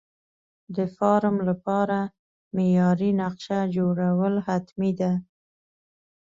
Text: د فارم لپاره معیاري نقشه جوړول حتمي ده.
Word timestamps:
د 0.75 0.77
فارم 0.95 1.37
لپاره 1.49 1.97
معیاري 2.55 3.11
نقشه 3.21 3.59
جوړول 3.75 4.35
حتمي 4.47 4.91
ده. 4.99 5.11